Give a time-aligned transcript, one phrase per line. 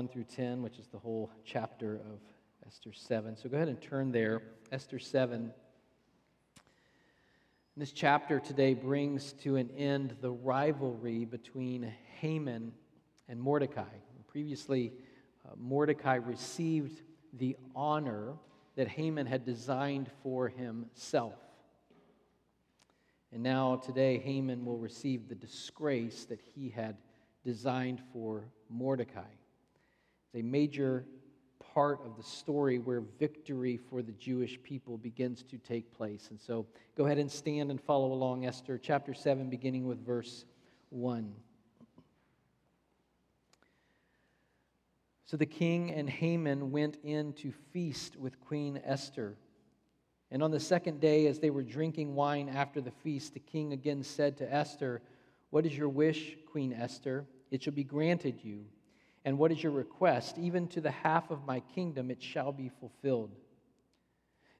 [0.00, 2.20] 1 through 10, which is the whole chapter of
[2.66, 3.36] Esther 7.
[3.36, 4.40] So go ahead and turn there.
[4.72, 5.52] Esther 7.
[7.76, 12.72] This chapter today brings to an end the rivalry between Haman
[13.28, 13.92] and Mordecai.
[14.26, 14.90] Previously,
[15.44, 17.02] uh, Mordecai received
[17.34, 18.32] the honor
[18.76, 21.34] that Haman had designed for himself.
[23.34, 26.96] And now, today, Haman will receive the disgrace that he had
[27.44, 29.28] designed for Mordecai.
[30.32, 31.06] It's a major
[31.74, 36.28] part of the story where victory for the Jewish people begins to take place.
[36.30, 40.44] And so go ahead and stand and follow along, Esther chapter 7, beginning with verse
[40.90, 41.32] 1.
[45.26, 49.36] So the king and Haman went in to feast with Queen Esther.
[50.30, 53.72] And on the second day, as they were drinking wine after the feast, the king
[53.72, 55.02] again said to Esther,
[55.50, 57.26] What is your wish, Queen Esther?
[57.50, 58.64] It shall be granted you.
[59.24, 60.38] And what is your request?
[60.38, 63.30] Even to the half of my kingdom it shall be fulfilled.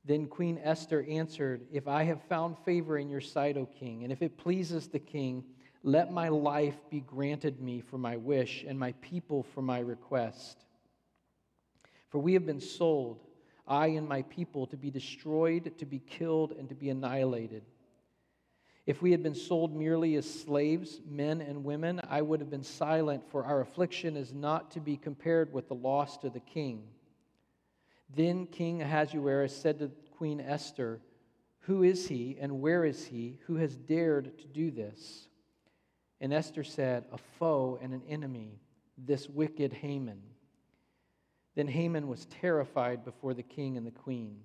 [0.04, 4.12] Then Queen Esther answered, If I have found favor in your sight, O king, and
[4.12, 5.44] if it pleases the king,
[5.82, 10.64] let my life be granted me for my wish, and my people for my request.
[12.08, 13.20] For we have been sold,
[13.66, 17.62] I and my people, to be destroyed, to be killed, and to be annihilated.
[18.90, 22.64] If we had been sold merely as slaves, men and women, I would have been
[22.64, 26.88] silent, for our affliction is not to be compared with the loss to the king.
[28.12, 31.00] Then King Ahasuerus said to Queen Esther,
[31.60, 35.28] Who is he and where is he who has dared to do this?
[36.20, 38.58] And Esther said, A foe and an enemy,
[38.98, 40.20] this wicked Haman.
[41.54, 44.40] Then Haman was terrified before the king and the queen.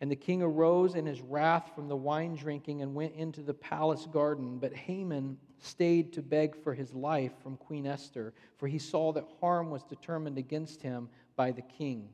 [0.00, 3.54] And the king arose in his wrath from the wine drinking and went into the
[3.54, 4.58] palace garden.
[4.58, 9.26] But Haman stayed to beg for his life from Queen Esther, for he saw that
[9.40, 12.08] harm was determined against him by the king.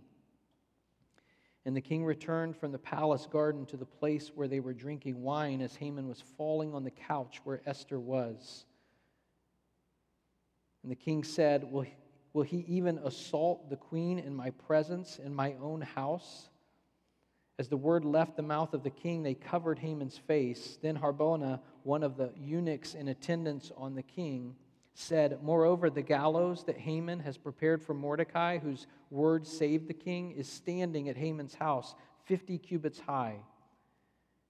[1.67, 5.23] And the king returned from the palace garden to the place where they were drinking
[5.23, 8.65] wine as Haman was falling on the couch where Esther was.
[10.83, 11.87] And the king said, Will,
[12.35, 16.51] will he even assault the queen in my presence, in my own house?
[17.59, 20.79] As the word left the mouth of the king, they covered Haman's face.
[20.83, 24.57] Then Harbona, one of the eunuchs in attendance on the king,
[24.95, 30.33] said, Moreover, the gallows that Haman has prepared for Mordecai, whose word saved the king,
[30.33, 31.95] is standing at Haman's house,
[32.25, 33.37] 50 cubits high.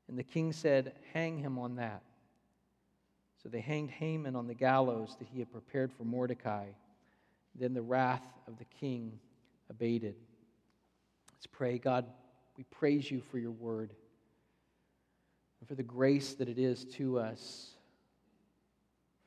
[0.09, 2.03] And the king said, Hang him on that.
[3.43, 6.69] So they hanged Haman on the gallows that he had prepared for Mordecai.
[7.55, 9.19] Then the wrath of the king
[9.69, 10.15] abated.
[11.35, 12.07] Let's pray, God
[12.57, 13.93] we praise you for your word
[15.61, 17.71] and for the grace that it is to us,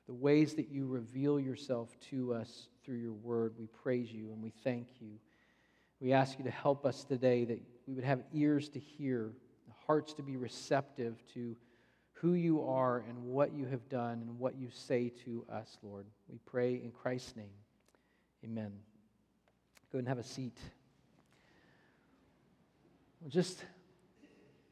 [0.07, 3.55] the ways that you reveal yourself to us through your word.
[3.57, 5.19] We praise you and we thank you.
[5.99, 9.31] We ask you to help us today that we would have ears to hear,
[9.85, 11.55] hearts to be receptive to
[12.13, 16.05] who you are and what you have done and what you say to us, Lord.
[16.29, 17.45] We pray in Christ's name.
[18.43, 18.71] Amen.
[19.91, 20.57] Go and have a seat.
[23.27, 23.65] Just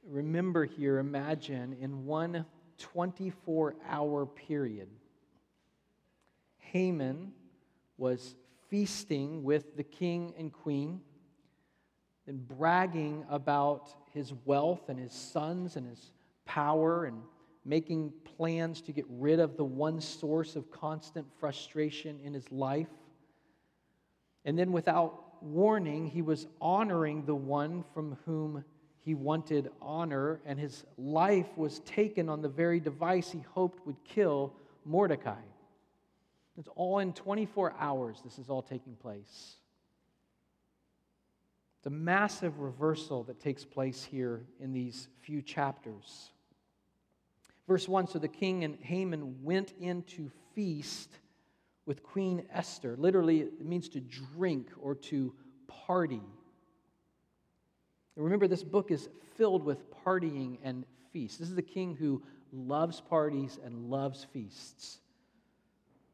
[0.07, 2.45] remember here, imagine in one
[2.77, 4.89] 24 hour period,
[6.57, 7.31] Haman
[7.97, 8.35] was
[8.69, 11.01] feasting with the king and queen
[12.27, 16.11] and bragging about his wealth and his sons and his
[16.45, 17.21] power and
[17.63, 22.89] making plans to get rid of the one source of constant frustration in his life.
[24.43, 28.63] And then, without warning, he was honoring the one from whom
[29.01, 34.03] he wanted honor, and his life was taken on the very device he hoped would
[34.03, 34.53] kill
[34.83, 35.41] Mordecai.
[36.57, 39.57] It's all in 24 hours, this is all taking place.
[41.77, 46.31] It's a massive reversal that takes place here in these few chapters.
[47.67, 51.11] Verse 1 So the king and Haman went in to feast
[51.85, 52.95] with Queen Esther.
[52.97, 55.33] Literally, it means to drink or to
[55.67, 56.21] party.
[58.15, 61.37] And remember, this book is filled with partying and feasts.
[61.37, 64.99] This is the king who loves parties and loves feasts.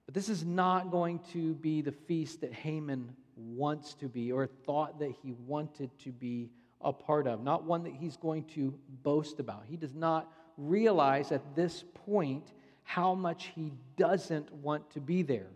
[0.06, 4.48] But this is not going to be the feast that Haman wants to be or
[4.48, 6.50] thought that he wanted to be
[6.81, 8.74] a part of, not one that he's going to
[9.04, 9.63] boast about.
[9.68, 12.51] He does not realize at this point
[12.84, 15.48] how much he doesn't want to be there.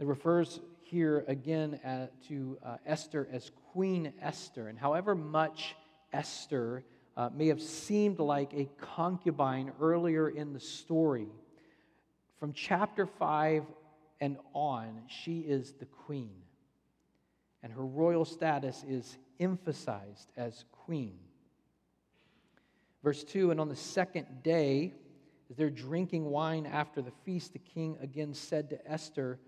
[0.00, 4.66] It refers here again uh, to uh, Esther as Queen Esther.
[4.66, 5.76] And however much
[6.12, 6.84] Esther
[7.16, 11.28] uh, may have seemed like a concubine earlier in the story,
[12.40, 13.64] from chapter 5
[14.20, 16.42] and on, she is the queen.
[17.62, 21.18] And her royal status is emphasized as queen.
[23.04, 24.92] Verse 2 And on the second day,
[25.50, 29.38] as they're drinking wine after the feast, the king again said to Esther,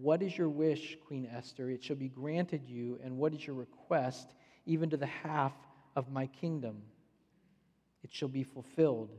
[0.00, 1.70] What is your wish, Queen Esther?
[1.70, 2.98] It shall be granted you.
[3.04, 4.34] And what is your request,
[4.66, 5.52] even to the half
[5.94, 6.82] of my kingdom?
[8.02, 9.10] It shall be fulfilled.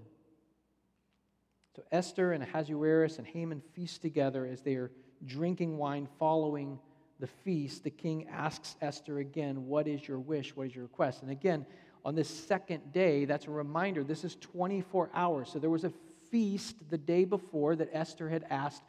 [1.78, 4.92] So Esther and Ahasuerus and Haman feast together as they are
[5.26, 6.78] drinking wine following
[7.20, 7.86] the feast.
[7.86, 10.56] The king asks Esther again, What is your wish?
[10.58, 11.22] What is your request?
[11.22, 11.66] And again,
[12.04, 15.50] on this second day, that's a reminder this is 24 hours.
[15.52, 15.94] So there was a
[16.30, 18.84] feast the day before that Esther had asked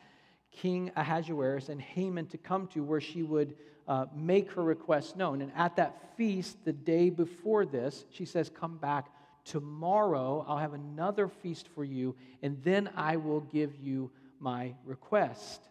[0.56, 3.54] King Ahasuerus and Haman to come to where she would
[3.86, 5.40] uh, make her request known.
[5.40, 9.06] And at that feast, the day before this, she says, Come back
[9.46, 14.10] Tomorrow I'll have another feast for you, and then I will give you
[14.40, 15.68] my request.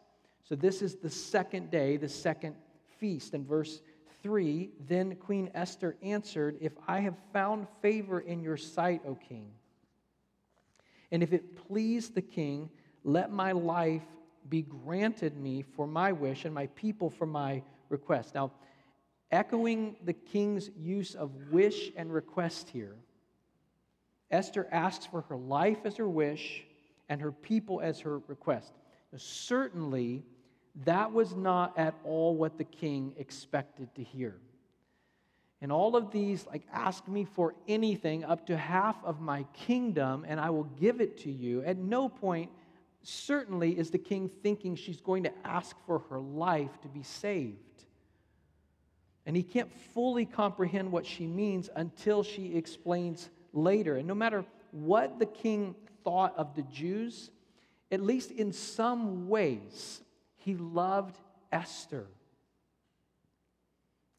[0.47, 2.55] So this is the second day, the second
[2.99, 3.33] feast.
[3.33, 3.81] And verse
[4.23, 9.51] 3, then Queen Esther answered, If I have found favor in your sight, O king,
[11.11, 12.69] and if it please the king,
[13.03, 14.03] let my life
[14.49, 18.35] be granted me for my wish and my people for my request.
[18.35, 18.51] Now,
[19.31, 22.95] echoing the king's use of wish and request here,
[24.31, 26.63] Esther asks for her life as her wish
[27.09, 28.73] and her people as her request.
[29.11, 30.23] Now, certainly,
[30.83, 34.35] that was not at all what the king expected to hear.
[35.61, 40.25] And all of these, like, ask me for anything up to half of my kingdom,
[40.27, 41.63] and I will give it to you.
[41.63, 42.51] At no point,
[43.07, 47.59] certainly, is the king thinking she's going to ask for her life to be saved.
[49.25, 53.97] And he can't fully comprehend what she means until she explains later.
[53.97, 57.31] And no matter what the king thought of the Jews,
[57.91, 60.01] at least in some ways,
[60.35, 61.17] he loved
[61.51, 62.05] Esther.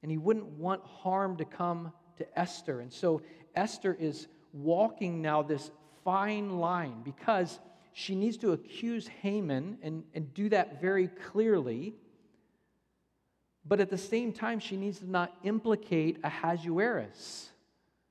[0.02, 2.80] And he wouldn't want harm to come to Esther.
[2.80, 3.22] And so
[3.54, 5.70] Esther is walking now this
[6.04, 7.58] fine line because
[7.98, 11.94] she needs to accuse Haman and, and do that very clearly.
[13.64, 17.48] But at the same time, she needs to not implicate Ahasuerus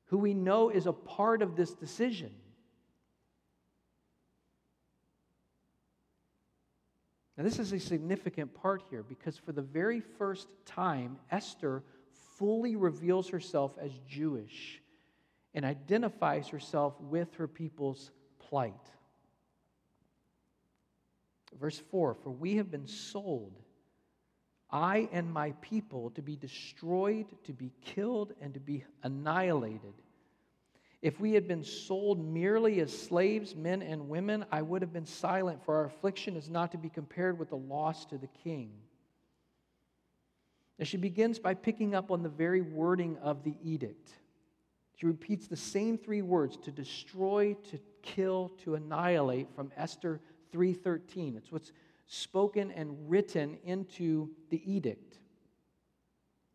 [0.05, 2.31] who we know is a part of this decision.
[7.37, 11.83] Now, this is a significant part here because for the very first time, Esther
[12.39, 14.81] fully reveals herself as Jewish
[15.53, 18.09] and identifies herself with her people's
[18.39, 18.73] plight.
[21.59, 23.59] Verse 4 For we have been sold
[24.69, 29.93] I and my people to be destroyed, to be killed, and to be annihilated.
[31.01, 35.05] If we had been sold merely as slaves, men and women, I would have been
[35.05, 38.71] silent, for our affliction is not to be compared with the loss to the king.
[40.79, 44.09] And she begins by picking up on the very wording of the edict.
[44.95, 50.19] She repeats the same three words to destroy, to kill, to annihilate from Esther
[50.55, 51.35] 3:13.
[51.35, 51.73] It's what's
[52.07, 55.19] spoken and written into the edict.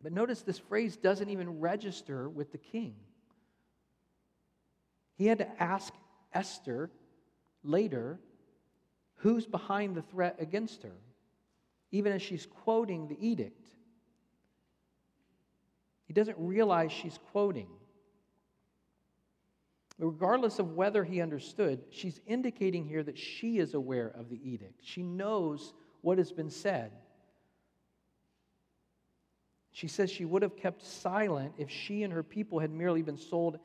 [0.02, 2.96] But notice this phrase doesn't even register with the king.
[5.16, 5.92] He had to ask
[6.32, 6.90] Esther
[7.62, 8.18] later
[9.16, 10.96] who's behind the threat against her,
[11.90, 13.66] even as she's quoting the edict.
[16.06, 17.68] He doesn't realize she's quoting
[20.00, 24.80] regardless of whether he understood, she's indicating here that she is aware of the edict.
[24.82, 26.92] She knows what has been said.
[29.72, 33.16] She says she would have kept silent if she and her people had merely been
[33.16, 33.58] sold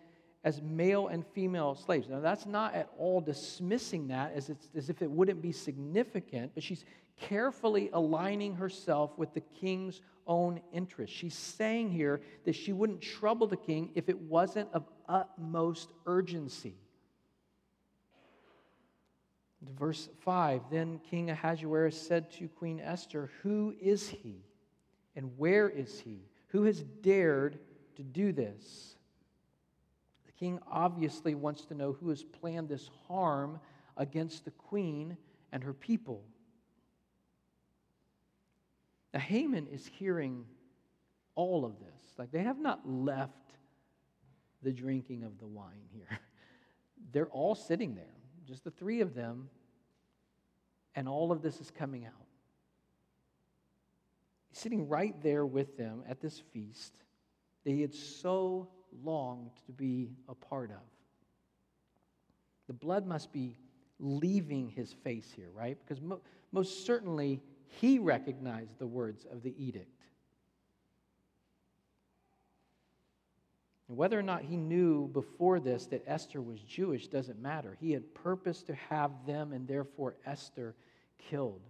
[0.45, 2.07] as male and female slaves.
[2.07, 6.63] Now, that's not at all dismissing that as, as if it wouldn't be significant, but
[6.63, 6.85] she's
[7.19, 11.11] carefully aligning herself with the king's own interest.
[11.11, 16.75] She's saying here that she wouldn't trouble the king if it wasn't of utmost urgency.
[19.79, 24.43] Verse 5 Then King Ahasuerus said to Queen Esther, Who is he
[25.15, 26.19] and where is he?
[26.49, 27.57] Who has dared
[27.95, 28.94] to do this?
[30.39, 33.59] King obviously wants to know who has planned this harm
[33.97, 35.17] against the queen
[35.51, 36.23] and her people.
[39.13, 40.45] Now, Haman is hearing
[41.35, 42.13] all of this.
[42.17, 43.33] Like, they have not left
[44.61, 46.19] the drinking of the wine here.
[47.13, 48.05] They're all sitting there,
[48.45, 49.49] just the three of them,
[50.95, 52.13] and all of this is coming out.
[54.49, 56.93] He's sitting right there with them at this feast
[57.65, 58.69] he had so
[59.03, 60.77] longed to be a part of.
[62.67, 63.57] The blood must be
[63.99, 65.77] leaving his face here, right?
[65.79, 66.21] Because mo-
[66.51, 69.89] most certainly he recognized the words of the edict.
[73.87, 77.77] And whether or not he knew before this that Esther was Jewish doesn't matter.
[77.79, 80.75] He had purposed to have them and therefore Esther
[81.29, 81.61] killed.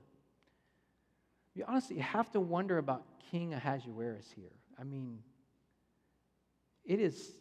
[1.56, 4.52] You honestly have to wonder about King Ahasuerus here.
[4.80, 5.20] I mean,
[6.86, 7.32] it is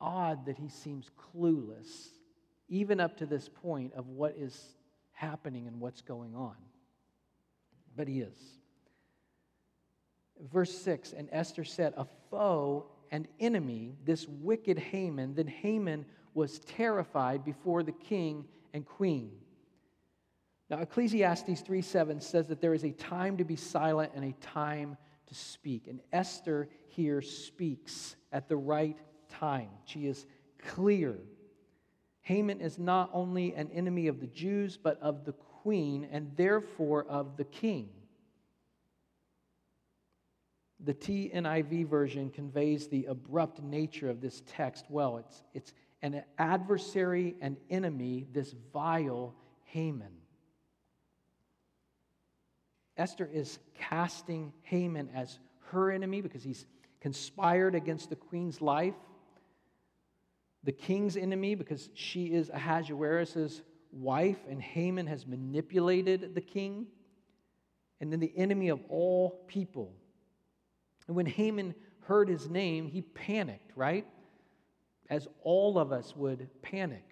[0.00, 2.08] odd that he seems clueless,
[2.68, 4.76] even up to this point, of what is
[5.12, 6.56] happening and what's going on.
[7.96, 8.36] But he is.
[10.50, 15.34] Verse 6 And Esther said, A foe and enemy, this wicked Haman.
[15.34, 19.32] Then Haman was terrified before the king and queen.
[20.70, 24.32] Now, Ecclesiastes 3 7 says that there is a time to be silent and a
[24.40, 24.96] time
[25.26, 25.86] to speak.
[25.86, 28.98] And Esther here speaks at the right
[29.28, 29.68] time.
[29.84, 30.26] She is
[30.58, 31.18] clear.
[32.22, 37.04] Haman is not only an enemy of the Jews, but of the queen, and therefore
[37.08, 37.88] of the king.
[40.84, 45.18] The TNIV version conveys the abrupt nature of this text well.
[45.18, 45.72] It's, it's
[46.02, 49.34] an adversary and enemy, this vile
[49.64, 50.12] Haman.
[52.96, 55.38] Esther is casting Haman as
[55.70, 56.66] her enemy because he's
[57.02, 58.94] conspired against the queen's life,
[60.64, 66.86] the king's enemy because she is Ahasuerus' wife and Haman has manipulated the king,
[68.00, 69.92] and then the enemy of all people
[71.06, 71.74] and when Haman
[72.06, 74.06] heard his name, he panicked, right?
[75.10, 77.04] As all of us would panic.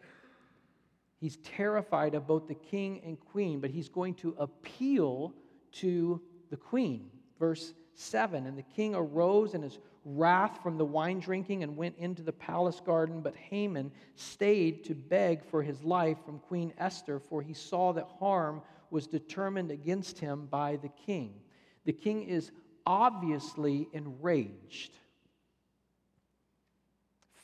[1.18, 5.34] He's terrified of both the king and queen, but he's going to appeal
[5.72, 6.20] to
[6.50, 7.10] the queen.
[7.38, 11.96] Verse 7 And the king arose in his wrath from the wine drinking and went
[11.98, 17.18] into the palace garden, but Haman stayed to beg for his life from Queen Esther,
[17.18, 21.34] for he saw that harm was determined against him by the king.
[21.84, 22.50] The king is
[22.86, 24.92] obviously enraged,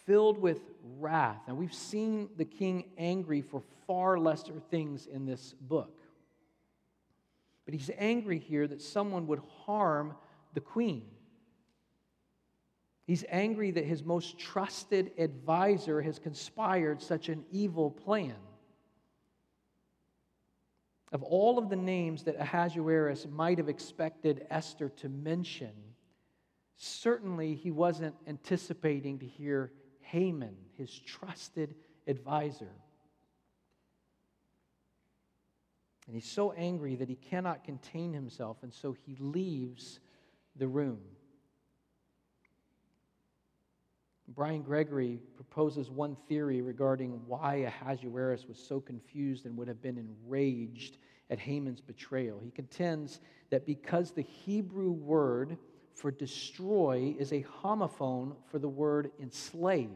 [0.07, 0.61] filled with
[0.99, 1.43] wrath.
[1.47, 6.01] And we've seen the king angry for far lesser things in this book.
[7.67, 10.15] But he's angry here that someone would harm
[10.57, 11.05] the queen.
[13.07, 18.35] He's angry that his most trusted advisor has conspired such an evil plan.
[21.13, 25.73] Of all of the names that Ahasuerus might have expected Esther to mention,
[26.77, 31.75] certainly he wasn't anticipating to hear Haman, his trusted
[32.07, 32.73] advisor.
[36.07, 40.01] And he's so angry that he cannot contain himself, and so he leaves
[40.59, 41.01] the room.
[44.29, 49.97] Brian Gregory proposes one theory regarding why Ahasuerus was so confused and would have been
[49.97, 50.99] enraged
[51.31, 52.41] at Haman's betrayal.
[52.43, 53.21] He contends
[53.51, 55.57] that because the Hebrew word
[55.95, 59.91] for destroy is a homophone for the word enslave,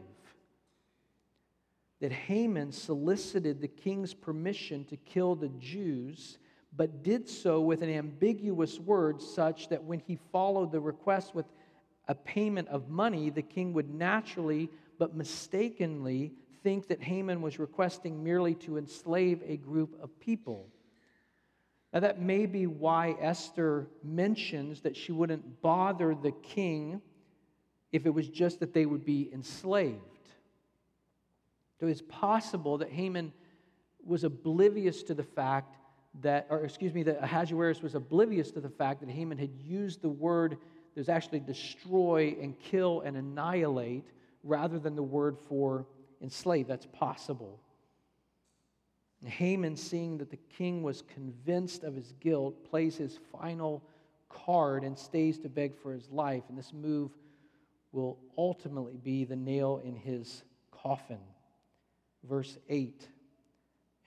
[1.99, 6.39] that Haman solicited the king's permission to kill the Jews,
[6.75, 11.45] but did so with an ambiguous word such that when he followed the request with
[12.07, 16.31] a payment of money, the king would naturally but mistakenly
[16.63, 20.67] think that Haman was requesting merely to enslave a group of people.
[21.93, 27.01] Now, that may be why Esther mentions that she wouldn't bother the king
[27.91, 29.99] if it was just that they would be enslaved.
[31.79, 33.33] So it's possible that Haman
[34.05, 35.75] was oblivious to the fact
[36.21, 40.01] that, or excuse me, that Ahasuerus was oblivious to the fact that Haman had used
[40.01, 40.57] the word
[40.95, 44.05] there's actually destroy and kill and annihilate
[44.43, 45.85] rather than the word for
[46.21, 46.67] enslave.
[46.67, 47.59] That's possible.
[49.21, 53.83] And Haman, seeing that the king was convinced of his guilt, plays his final
[54.29, 56.43] card and stays to beg for his life.
[56.49, 57.11] And this move
[57.91, 61.19] will ultimately be the nail in his coffin.
[62.23, 63.07] Verse 8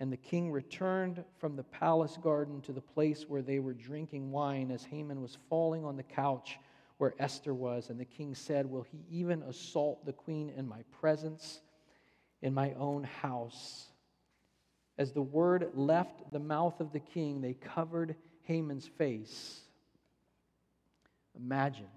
[0.05, 4.31] And the king returned from the palace garden to the place where they were drinking
[4.31, 6.59] wine as Haman was falling on the couch
[6.99, 7.89] where Esther was.
[7.89, 11.63] And the king said, Will he even assault the queen in my presence,
[12.43, 13.87] in my own house?
[14.99, 19.63] As the word left the mouth of the king, they covered Haman's face.
[21.35, 21.89] Imagine,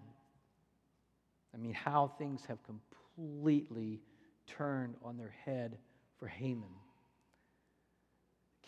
[1.54, 4.00] I mean, how things have completely
[4.46, 5.78] turned on their head
[6.18, 6.70] for Haman.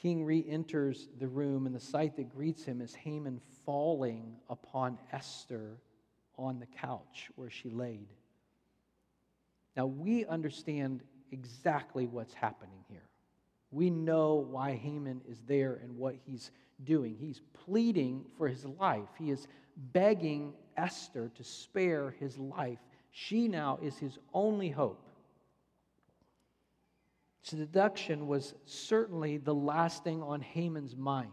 [0.01, 4.97] King re enters the room, and the sight that greets him is Haman falling upon
[5.11, 5.77] Esther
[6.37, 8.07] on the couch where she laid.
[9.75, 13.03] Now, we understand exactly what's happening here.
[13.71, 16.51] We know why Haman is there and what he's
[16.83, 17.15] doing.
[17.19, 19.09] He's pleading for his life.
[19.17, 19.47] He is
[19.93, 22.79] begging Esther to spare his life.
[23.11, 25.08] She now is his only hope.
[27.41, 31.31] Seduction was certainly the last thing on Haman's mind.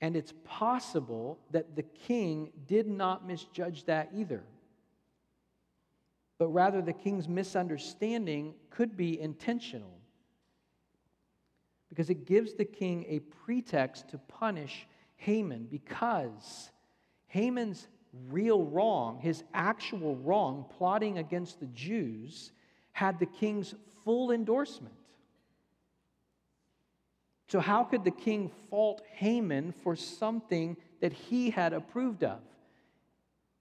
[0.00, 4.42] And it's possible that the king did not misjudge that either.
[6.38, 10.00] But rather, the king's misunderstanding could be intentional
[11.90, 14.86] because it gives the king a pretext to punish
[15.16, 16.70] Haman because
[17.26, 17.88] Haman's
[18.30, 22.52] real wrong, his actual wrong, plotting against the Jews,
[23.00, 24.94] had the king's full endorsement.
[27.48, 32.40] So, how could the king fault Haman for something that he had approved of?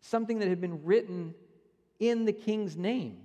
[0.01, 1.33] Something that had been written
[2.01, 3.21] in the king's name.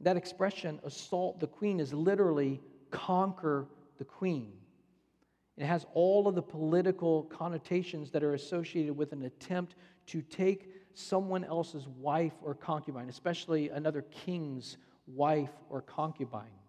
[0.00, 2.60] That expression, assault the queen, is literally
[2.90, 4.52] conquer the queen.
[5.56, 9.74] It has all of the political connotations that are associated with an attempt
[10.08, 16.60] to take someone else's wife or concubine, especially another king's wife or concubine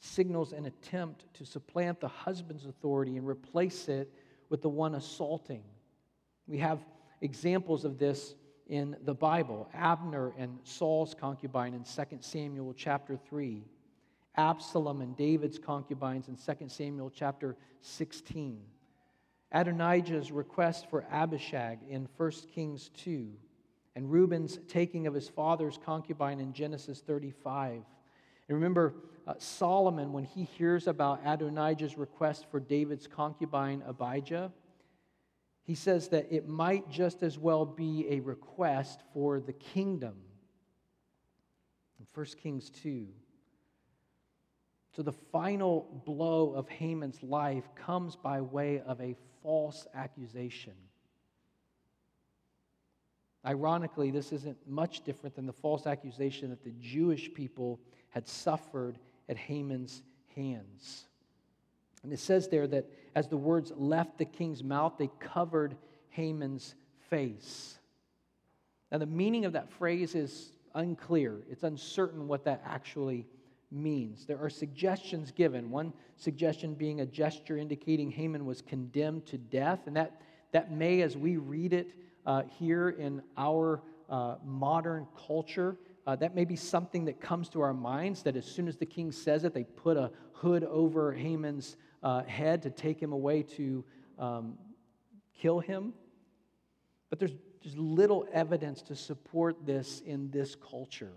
[0.00, 4.12] signals an attempt to supplant the husband's authority and replace it
[4.48, 5.62] with the one assaulting.
[6.46, 6.80] We have
[7.20, 8.34] examples of this
[8.66, 13.62] in the Bible Abner and Saul's concubine in 2 Samuel chapter 3,
[14.36, 18.62] Absalom and David's concubines in 2 Samuel chapter 16,
[19.52, 23.28] Adonijah's request for Abishag in 1 Kings 2,
[23.96, 27.82] and Reuben's taking of his father's concubine in Genesis 35.
[28.48, 28.94] And remember,
[29.26, 34.52] uh, Solomon, when he hears about Adonijah's request for David's concubine Abijah,
[35.64, 40.14] he says that it might just as well be a request for the kingdom.
[41.98, 43.06] In 1 Kings 2.
[44.96, 50.74] So the final blow of Haman's life comes by way of a false accusation.
[53.44, 58.98] Ironically, this isn't much different than the false accusation that the Jewish people had suffered
[59.28, 60.02] at Haman's
[60.36, 61.06] hands.
[62.02, 65.76] And it says there that as the words left the king's mouth, they covered
[66.10, 66.74] Haman's
[67.08, 67.78] face.
[68.92, 71.40] Now, the meaning of that phrase is unclear.
[71.50, 73.26] It's uncertain what that actually
[73.70, 74.26] means.
[74.26, 75.70] There are suggestions given.
[75.70, 80.20] One suggestion being a gesture indicating Haman was condemned to death, and that,
[80.52, 81.94] that may, as we read it
[82.26, 87.60] uh, here in our uh, modern culture, uh, that may be something that comes to
[87.60, 91.12] our minds that as soon as the king says it, they put a hood over
[91.12, 93.84] Haman's uh, head to take him away to
[94.18, 94.58] um,
[95.40, 95.92] kill him.
[97.10, 101.12] But there's just little evidence to support this in this culture.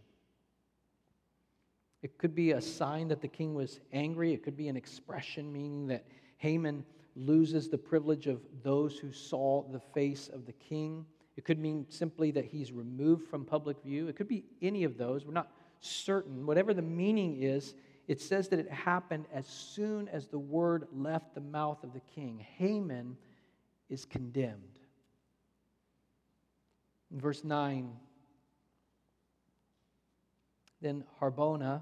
[2.04, 4.34] It could be a sign that the king was angry.
[4.34, 6.06] It could be an expression meaning that
[6.38, 6.86] Haman
[7.16, 11.06] loses the privilege of those who saw the face of the king.
[11.38, 14.10] It could mean simply that he's removed from public view.
[14.10, 15.26] It could be any of those.
[15.26, 16.46] We're not certain.
[16.46, 17.74] Whatever the meaning is,
[18.10, 22.02] it says that it happened as soon as the word left the mouth of the
[22.14, 22.46] king.
[22.58, 23.16] Haman
[23.90, 24.60] is condemned.
[27.14, 27.94] In verse 9,
[30.82, 31.82] then Harbona,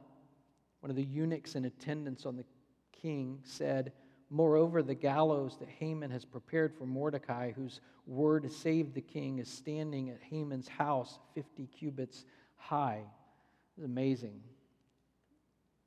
[0.82, 2.46] one of the eunuchs in attendance on the
[2.92, 3.94] king, said,
[4.30, 9.50] Moreover, the gallows that Haman has prepared for Mordecai, whose word saved the king, is
[9.50, 13.04] standing at Haman's house 50 cubits high.
[13.76, 14.40] It's amazing.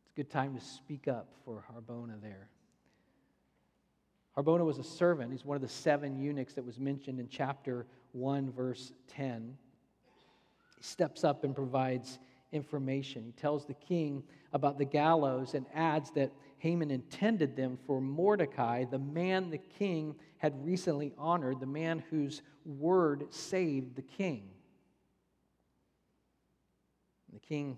[0.02, 2.48] It's a good time to speak up for Harbona there.
[4.36, 5.32] Harbona was a servant.
[5.32, 9.56] He's one of the seven eunuchs that was mentioned in chapter 1, verse 10.
[10.76, 12.18] He steps up and provides
[12.54, 13.24] information.
[13.24, 18.84] He tells the king about the gallows and adds that Haman intended them for Mordecai,
[18.84, 24.48] the man the king had recently honored, the man whose word saved the king.
[27.32, 27.76] The king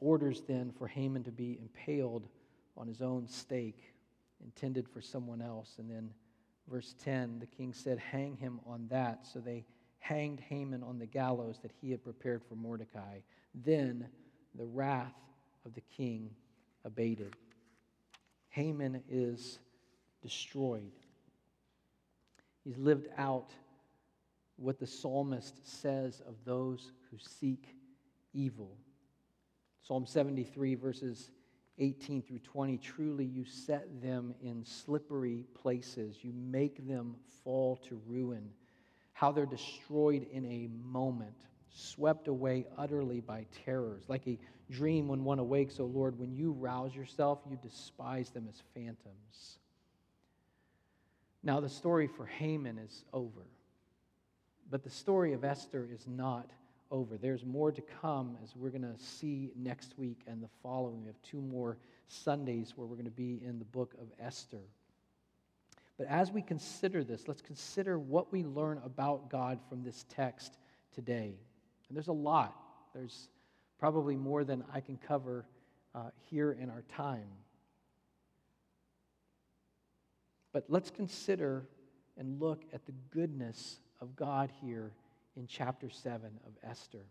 [0.00, 2.28] orders then for Haman to be impaled
[2.76, 3.94] on his own stake,
[4.42, 5.76] intended for someone else.
[5.78, 6.10] And then,
[6.68, 9.26] verse 10, the king said, Hang him on that.
[9.26, 9.64] So they
[10.00, 13.20] hanged Haman on the gallows that he had prepared for Mordecai.
[13.54, 14.08] Then
[14.54, 15.14] the wrath
[15.64, 16.30] of the king
[16.84, 17.36] abated.
[18.50, 19.58] Haman is
[20.22, 20.92] destroyed.
[22.64, 23.50] He's lived out
[24.56, 27.76] what the psalmist says of those who seek
[28.32, 28.76] evil.
[29.82, 31.30] Psalm 73, verses
[31.78, 38.00] 18 through 20 truly you set them in slippery places, you make them fall to
[38.06, 38.48] ruin.
[39.12, 44.38] How they're destroyed in a moment, swept away utterly by terrors, like a
[44.70, 46.18] dream when one awakes, O Lord.
[46.18, 49.58] When you rouse yourself, you despise them as phantoms.
[51.42, 53.42] Now, the story for Haman is over.
[54.70, 56.48] But the story of Esther is not
[56.90, 57.18] over.
[57.18, 61.02] There's more to come as we're going to see next week and the following.
[61.02, 61.76] We have two more
[62.08, 64.62] Sundays where we're going to be in the book of Esther.
[65.98, 70.56] But as we consider this, let's consider what we learn about God from this text
[70.94, 71.34] today.
[71.88, 72.54] And there's a lot.
[72.94, 73.28] There's
[73.78, 75.46] probably more than I can cover
[75.94, 77.28] uh, here in our time.
[80.52, 81.66] But let's consider
[82.16, 84.92] and look at the goodness of God here
[85.36, 87.04] in chapter 7 of Esther.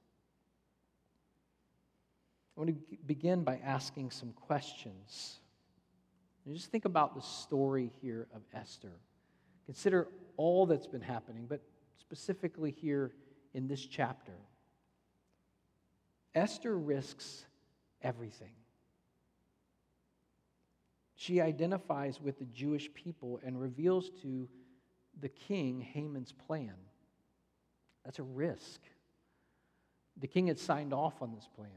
[2.56, 5.40] I want to begin by asking some questions.
[6.46, 8.92] And just think about the story here of Esther.
[9.66, 10.08] Consider
[10.38, 11.62] all that's been happening, but
[12.00, 13.12] specifically here
[13.54, 14.34] in this chapter.
[16.36, 17.46] Esther risks
[18.02, 18.54] everything.
[21.16, 24.50] She identifies with the Jewish people and reveals to
[25.22, 26.74] the king Haman's plan.
[28.04, 28.82] That's a risk.
[30.18, 31.70] The king had signed off on this plan.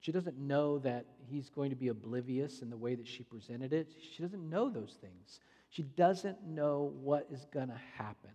[0.00, 3.72] She doesn't know that he's going to be oblivious in the way that she presented
[3.72, 3.88] it.
[4.14, 5.40] She doesn't know those things.
[5.70, 8.30] She doesn't know what is going to happen.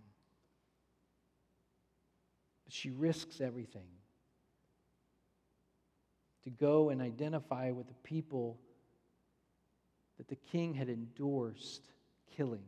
[2.70, 3.88] She risks everything
[6.44, 8.58] to go and identify with the people
[10.18, 11.84] that the king had endorsed
[12.36, 12.64] killing.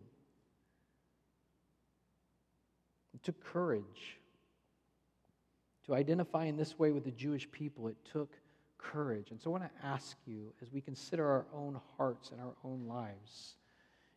[3.14, 4.18] It took courage.
[5.88, 8.32] To identify in this way with the Jewish people, it took
[8.78, 9.32] courage.
[9.32, 12.54] And so I want to ask you, as we consider our own hearts and our
[12.64, 13.56] own lives,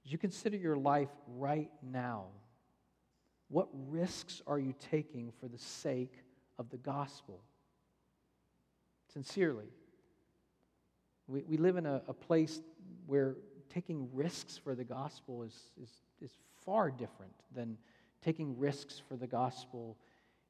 [0.04, 2.26] as you consider your life right now,
[3.48, 6.14] what risks are you taking for the sake
[6.58, 7.40] of the gospel?
[9.14, 9.68] Sincerely.
[11.29, 12.61] We, we live in a, a place
[13.07, 13.37] where
[13.72, 15.88] taking risks for the gospel is, is,
[16.20, 16.33] is
[16.66, 17.79] far different than
[18.22, 19.96] taking risks for the gospel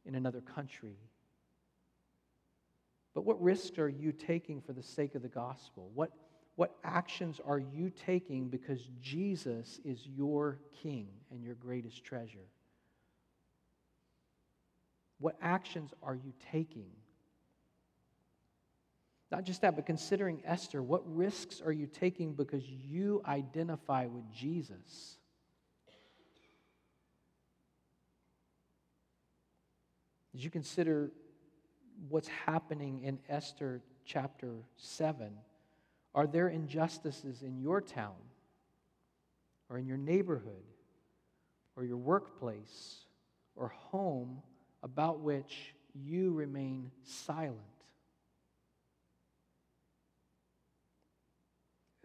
[0.07, 0.97] in another country.
[3.15, 5.91] But what risks are you taking for the sake of the gospel?
[5.95, 6.11] What,
[6.57, 12.49] what actions are you taking because Jesus is your king and your greatest treasure?
[15.19, 16.91] What actions are you taking?
[19.35, 24.23] Not just that, but considering Esther, what risks are you taking because you identify with
[24.33, 25.19] Jesus?
[30.37, 31.11] As you consider
[32.09, 35.33] what's happening in Esther chapter 7,
[36.15, 38.15] are there injustices in your town
[39.69, 40.63] or in your neighborhood
[41.75, 42.99] or your workplace
[43.57, 44.41] or home
[44.85, 47.74] about which you remain silent?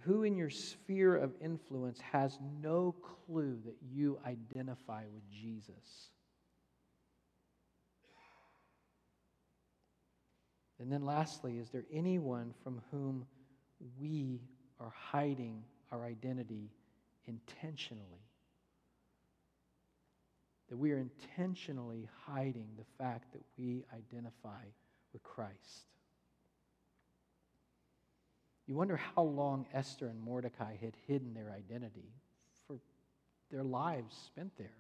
[0.04, 2.96] Who in your sphere of influence has no
[3.28, 6.10] clue that you identify with Jesus?
[10.80, 13.26] And then, lastly, is there anyone from whom
[14.00, 14.42] we
[14.80, 16.72] are hiding our identity
[17.26, 18.24] intentionally?
[20.70, 24.64] That we are intentionally hiding the fact that we identify
[25.12, 25.90] with Christ.
[28.70, 32.14] You wonder how long Esther and Mordecai had hidden their identity
[32.68, 32.78] for
[33.50, 34.78] their lives spent there.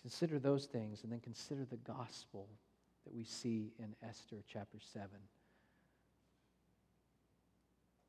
[0.00, 2.48] Consider those things and then consider the gospel
[3.04, 5.10] that we see in Esther chapter 7.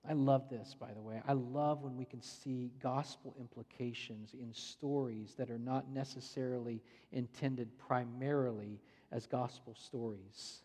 [0.09, 1.21] I love this, by the way.
[1.27, 6.81] I love when we can see gospel implications in stories that are not necessarily
[7.11, 8.79] intended primarily
[9.11, 10.61] as gospel stories.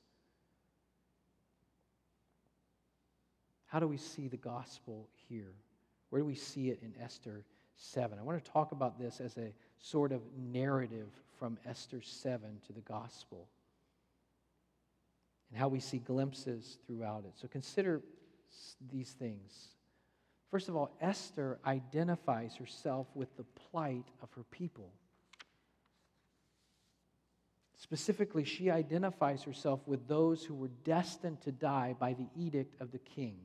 [3.67, 5.53] How do we see the gospel here?
[6.11, 7.45] Where do we see it in Esther
[7.77, 8.19] 7?
[8.19, 12.73] I want to talk about this as a sort of narrative from Esther 7 to
[12.73, 13.49] the gospel
[15.51, 17.33] and how we see glimpses throughout it.
[17.41, 18.03] So consider
[18.93, 19.69] these things.
[20.51, 24.93] First of all, Esther identifies herself with the plight of her people.
[27.87, 32.91] Specifically, she identifies herself with those who were destined to die by the edict of
[32.91, 33.39] the king.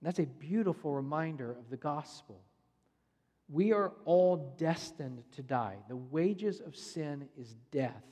[0.00, 2.40] And that's a beautiful reminder of the gospel.
[3.48, 5.76] We are all destined to die.
[5.88, 8.02] The wages of sin is death.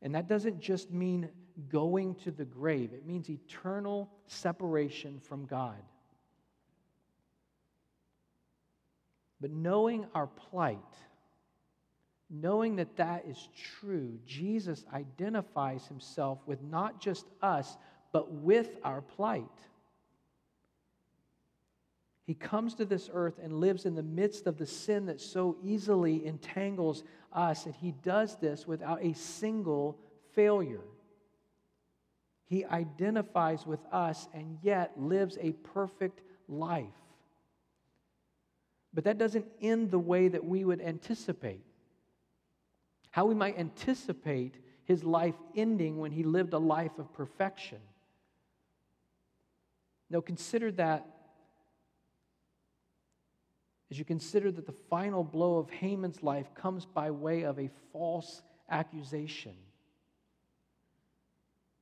[0.00, 1.28] And that doesn't just mean
[1.68, 5.82] going to the grave, it means eternal separation from God.
[9.38, 10.78] But knowing our plight,
[12.28, 13.48] knowing that that is
[13.80, 17.76] true, Jesus identifies himself with not just us,
[18.12, 19.44] but with our plight.
[22.26, 25.56] He comes to this earth and lives in the midst of the sin that so
[25.62, 29.96] easily entangles us, and he does this without a single
[30.34, 30.82] failure.
[32.46, 36.86] He identifies with us and yet lives a perfect life.
[38.94, 41.65] But that doesn't end the way that we would anticipate.
[43.16, 47.78] How we might anticipate his life ending when he lived a life of perfection.
[50.10, 51.06] Now, consider that
[53.90, 57.70] as you consider that the final blow of Haman's life comes by way of a
[57.90, 59.54] false accusation.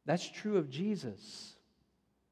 [0.07, 1.57] That's true of Jesus.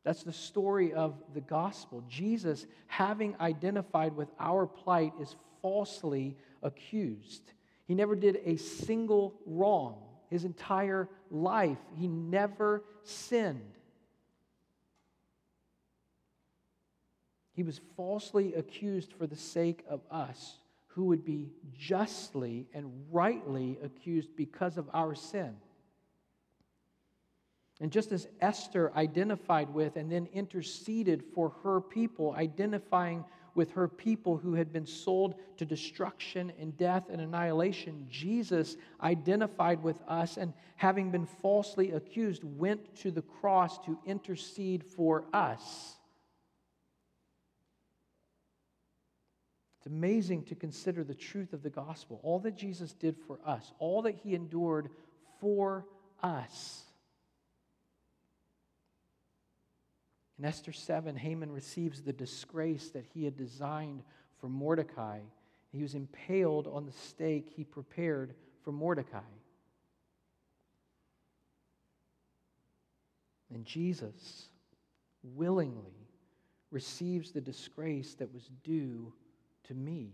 [0.04, 2.04] That's the story of the gospel.
[2.08, 7.52] Jesus, having identified with our plight, is falsely accused.
[7.92, 9.98] He never did a single wrong.
[10.30, 13.74] His entire life, he never sinned.
[17.52, 23.78] He was falsely accused for the sake of us, who would be justly and rightly
[23.84, 25.54] accused because of our sin.
[27.78, 33.88] And just as Esther identified with and then interceded for her people, identifying with her
[33.88, 40.36] people who had been sold to destruction and death and annihilation, Jesus identified with us
[40.36, 45.96] and, having been falsely accused, went to the cross to intercede for us.
[49.78, 53.72] It's amazing to consider the truth of the gospel, all that Jesus did for us,
[53.80, 54.90] all that he endured
[55.40, 55.84] for
[56.22, 56.84] us.
[60.42, 64.02] In Esther 7, Haman receives the disgrace that he had designed
[64.40, 65.20] for Mordecai.
[65.70, 69.20] He was impaled on the stake he prepared for Mordecai.
[73.54, 74.48] And Jesus
[75.22, 76.08] willingly
[76.72, 79.12] receives the disgrace that was due
[79.68, 80.10] to me.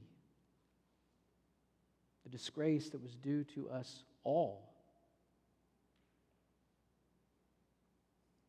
[2.25, 4.68] The disgrace that was due to us all.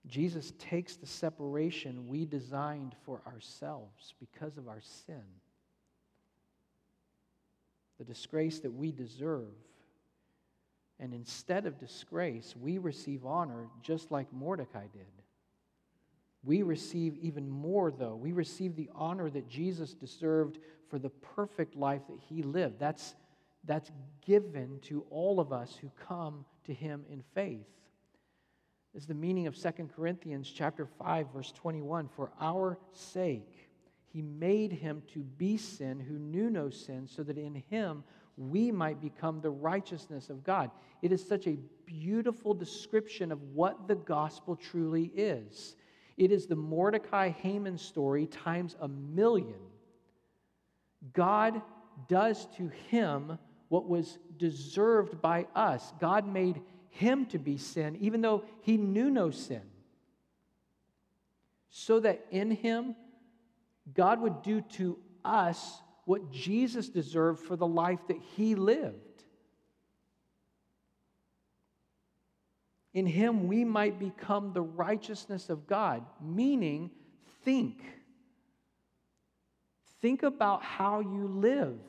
[0.10, 5.24] Jesus takes the separation we designed for ourselves because of our sin,
[7.98, 9.54] the disgrace that we deserve.
[11.00, 15.06] And instead of disgrace, we receive honor just like Mordecai did.
[16.44, 18.16] We receive even more, though.
[18.16, 22.80] We receive the honor that Jesus deserved for the perfect life that he lived.
[22.80, 23.16] That's,
[23.66, 23.92] that's
[24.26, 27.68] given to all of us who come to him in faith.
[28.96, 33.70] Is the meaning of 2 Corinthians chapter 5 verse 21 for our sake
[34.12, 38.04] he made him to be sin who knew no sin so that in him
[38.38, 40.72] we might become the righteousness of God.
[41.02, 45.76] It is such a beautiful description of what the gospel truly is.
[46.18, 49.60] It is the Mordecai Haman story times a million
[51.14, 51.62] God
[52.10, 53.38] does to him
[53.70, 55.94] what was deserved by us.
[56.00, 59.64] God made him to be sin, even though he knew no sin.
[61.70, 62.96] So that in him,
[63.94, 68.96] God would do to us what Jesus deserved for the life that he lived.
[72.94, 76.90] In him, we might become the righteousness of God, meaning,
[77.44, 77.84] think
[80.02, 81.80] Think about how you live.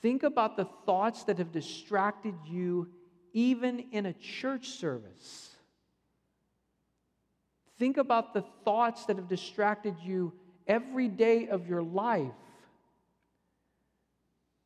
[0.00, 2.88] Think about the thoughts that have distracted you
[3.32, 5.50] even in a church service.
[7.78, 10.32] Think about the thoughts that have distracted you
[10.66, 12.32] every day of your life.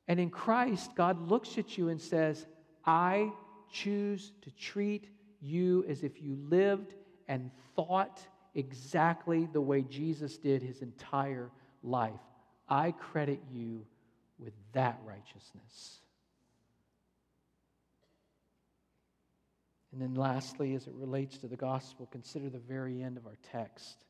[0.08, 2.46] And in Christ, God looks at you and says,
[2.84, 3.30] I
[3.70, 5.08] choose to treat
[5.40, 6.94] you as if you lived
[7.28, 8.20] and thought
[8.54, 11.50] exactly the way Jesus did his entire
[11.82, 12.20] life.
[12.68, 13.86] I credit you
[14.38, 16.00] with that righteousness.
[19.92, 23.36] And then, lastly, as it relates to the gospel, consider the very end of our
[23.52, 24.04] text.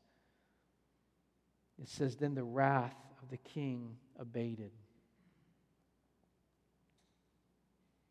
[1.81, 4.71] It says, Then the wrath of the king abated.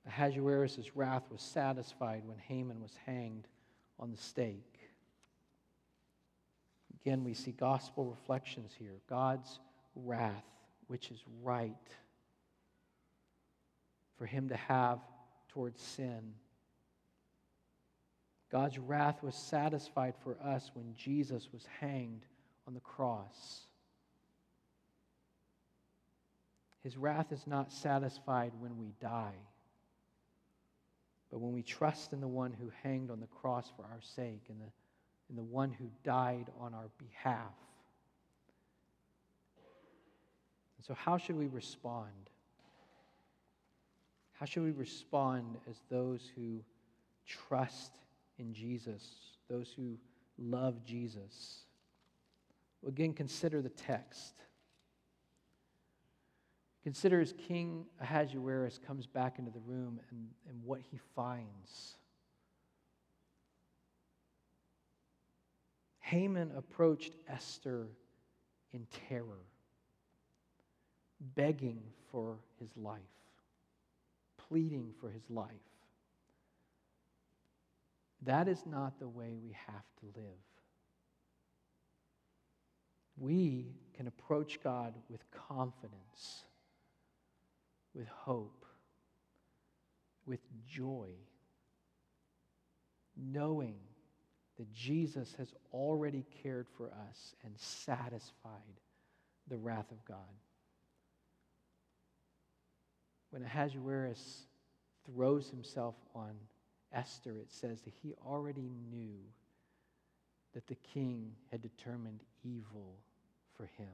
[0.06, 3.48] Ahasuerus' wrath was satisfied when Haman was hanged
[3.98, 4.78] on the stake.
[7.00, 9.60] Again, we see gospel reflections here God's
[9.94, 10.44] wrath,
[10.88, 11.74] which is right
[14.18, 14.98] for him to have
[15.48, 16.34] towards sin.
[18.52, 22.26] God's wrath was satisfied for us when Jesus was hanged
[22.68, 23.62] on the cross.
[26.84, 29.38] His wrath is not satisfied when we die,
[31.30, 34.42] but when we trust in the one who hanged on the cross for our sake
[34.50, 34.70] and the,
[35.30, 37.54] and the one who died on our behalf.
[40.76, 42.28] And so, how should we respond?
[44.32, 46.60] How should we respond as those who
[47.26, 47.92] trust
[48.38, 49.02] in Jesus,
[49.48, 49.96] those who
[50.38, 51.60] love Jesus?
[52.86, 54.34] Again, consider the text.
[56.82, 61.96] Consider as King Ahasuerus comes back into the room and, and what he finds.
[66.00, 67.86] Haman approached Esther
[68.72, 69.46] in terror,
[71.36, 73.00] begging for his life,
[74.36, 75.48] pleading for his life.
[78.24, 80.38] That is not the way we have to live.
[83.16, 86.44] We can approach God with confidence
[87.94, 88.64] with hope,
[90.26, 91.10] with joy,
[93.16, 93.76] knowing
[94.58, 98.80] that Jesus has already cared for us and satisfied
[99.48, 100.16] the wrath of God.
[103.30, 104.44] When Ahasuerus
[105.06, 106.32] throws himself on
[106.92, 109.18] Esther, it says that he already knew
[110.54, 112.96] that the king had determined evil
[113.56, 113.88] for him.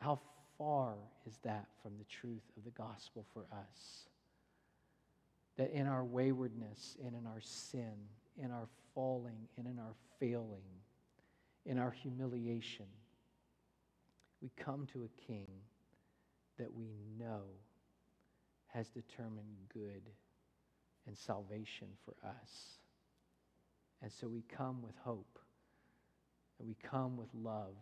[0.00, 0.18] How
[0.56, 0.94] far
[1.26, 4.08] is that from the truth of the gospel for us?
[5.56, 7.94] That in our waywardness and in our sin,
[8.36, 10.62] in our falling and in our failing,
[11.64, 12.86] in our humiliation,
[14.40, 15.48] we come to a king
[16.58, 16.86] that we
[17.18, 17.42] know
[18.68, 20.02] has determined good
[21.06, 22.78] and salvation for us.
[24.02, 25.38] And so we come with hope,
[26.58, 27.76] and we come with love,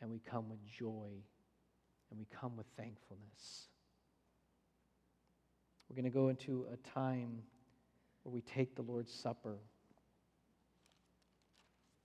[0.00, 1.08] and we come with joy
[2.10, 3.68] and we come with thankfulness.
[5.88, 7.42] We're going to go into a time
[8.22, 9.58] where we take the Lord's Supper.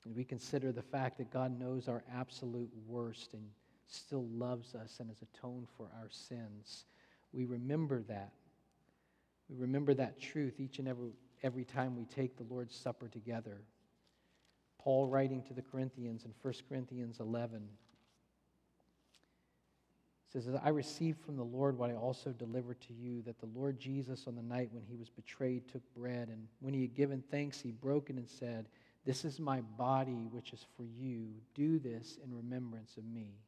[0.06, 3.44] And we consider the fact that God knows our absolute worst and
[3.88, 6.86] still loves us and has atoned for our sins.
[7.32, 8.34] We remember that.
[9.50, 11.12] We remember that truth each and every,
[11.44, 13.62] every time we take the Lord's Supper together.
[14.80, 17.68] Paul, writing to the Corinthians in 1 Corinthians 11,
[20.32, 23.80] says, I received from the Lord what I also delivered to you that the Lord
[23.80, 27.24] Jesus, on the night when he was betrayed, took bread, and when he had given
[27.32, 28.68] thanks, he broke it and said,
[29.06, 31.30] This is my body, which is for you.
[31.54, 33.40] Do this in remembrance of me.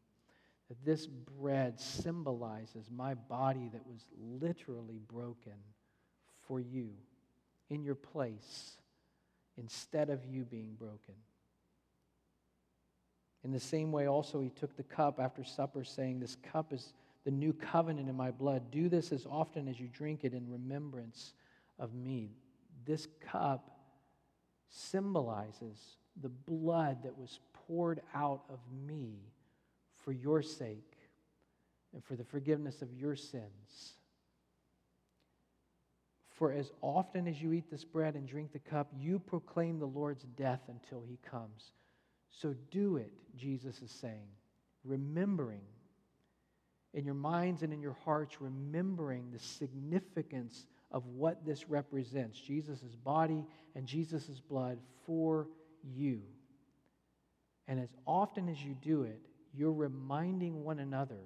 [0.69, 5.53] That this bread symbolizes my body that was literally broken
[6.47, 6.89] for you
[7.69, 8.77] in your place
[9.57, 11.15] instead of you being broken.
[13.43, 16.93] In the same way, also, he took the cup after supper, saying, This cup is
[17.23, 18.71] the new covenant in my blood.
[18.71, 21.33] Do this as often as you drink it in remembrance
[21.79, 22.31] of me.
[22.85, 23.77] This cup
[24.69, 29.19] symbolizes the blood that was poured out of me
[30.03, 30.97] for your sake
[31.93, 33.93] and for the forgiveness of your sins.
[36.37, 39.87] For as often as you eat this bread and drink the cup, you proclaim the
[39.87, 41.71] Lord's death until he comes.
[42.29, 44.27] So do it, Jesus is saying,
[44.83, 45.63] remembering
[46.93, 52.95] in your minds and in your hearts, remembering the significance of what this represents Jesus'
[53.03, 53.43] body
[53.75, 55.47] and Jesus' blood for
[55.83, 56.21] you.
[57.67, 59.21] And as often as you do it,
[59.55, 61.19] you're reminding one another.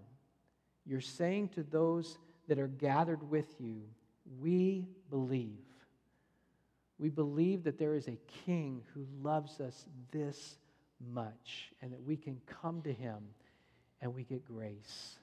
[0.86, 3.82] You're saying to those that are gathered with you,
[4.40, 5.60] We believe.
[6.98, 10.58] We believe that there is a king who loves us this
[11.14, 13.18] much and that we can come to Him
[14.02, 15.16] and we get grace.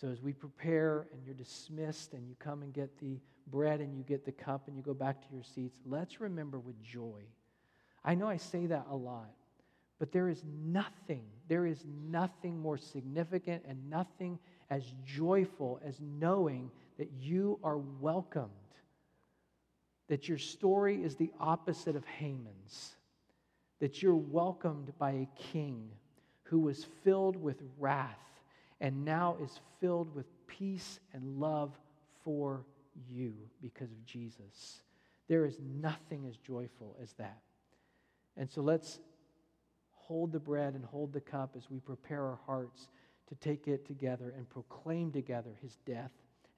[0.00, 3.96] So, as we prepare and you're dismissed and you come and get the bread and
[3.96, 7.22] you get the cup and you go back to your seats, let's remember with joy.
[8.04, 9.30] I know I say that a lot,
[10.00, 16.70] but there is nothing, there is nothing more significant and nothing as joyful as knowing
[16.98, 18.50] that you are welcomed,
[20.08, 22.96] that your story is the opposite of Haman's
[23.82, 25.90] that you're welcomed by a king
[26.44, 28.40] who was filled with wrath
[28.80, 31.76] and now is filled with peace and love
[32.22, 32.64] for
[33.10, 34.82] you because of Jesus.
[35.26, 37.42] There is nothing as joyful as that.
[38.36, 39.00] And so let's
[39.90, 42.86] hold the bread and hold the cup as we prepare our hearts
[43.30, 46.12] to take it together and proclaim together his death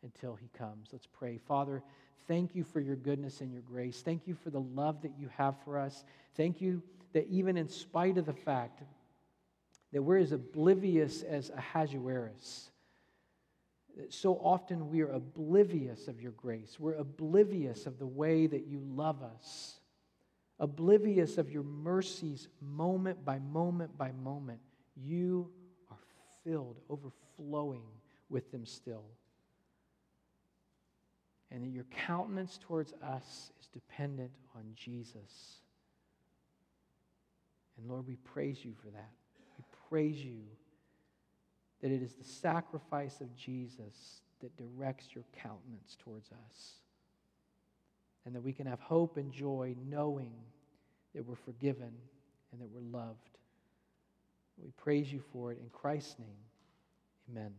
[0.05, 0.89] until he comes.
[0.93, 1.39] Let's pray.
[1.39, 1.83] Father,
[2.29, 4.03] thank you for your goodness and your grace.
[4.03, 6.05] Thank you for the love that you have for us.
[6.37, 6.83] Thank you
[7.13, 8.83] that even in spite of the fact
[9.95, 12.71] that we're as oblivious as Ahasuerus.
[13.97, 16.81] That so often we are oblivious of your grace.
[16.81, 19.79] We're oblivious of the way that you love us,
[20.59, 24.59] oblivious of your mercies moment by moment by moment.
[24.97, 25.49] You
[25.93, 25.99] are
[26.43, 27.85] filled, overflowing
[28.29, 29.05] with them still.
[31.55, 35.61] And that your countenance towards us is dependent on Jesus.
[37.79, 39.13] And Lord, we praise you for that.
[39.57, 40.41] We praise you
[41.81, 46.73] that it is the sacrifice of Jesus that directs your countenance towards us.
[48.27, 50.33] And that we can have hope and joy knowing
[51.15, 51.93] that we're forgiven
[52.51, 53.39] and that we're loved.
[54.61, 57.31] We praise you for it in Christ's name.
[57.31, 57.53] Amen.